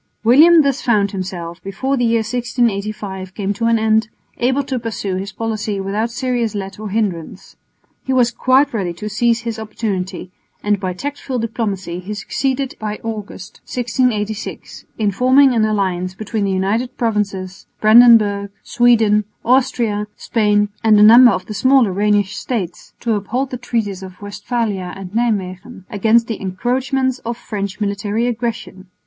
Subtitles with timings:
[0.23, 5.17] William thus found himself, before the year 1685 came to an end, able to pursue
[5.17, 7.55] his policy without serious let or hindrance.
[8.03, 10.31] He was quite ready to seize his opportunity,
[10.63, 16.51] and by tactful diplomacy he succeeded by August, 1686, in forming an alliance between the
[16.51, 23.13] United Provinces, Brandenburg, Sweden, Austria, Spain and a number of the smaller Rhenish states, to
[23.13, 28.87] uphold the treaties of Westphalia and Nijmwegen against the encroachments of French military aggression.